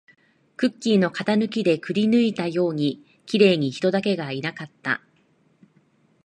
[0.57, 5.03] クッキーの型抜きでくりぬいたように、綺麗に人だけがいなかった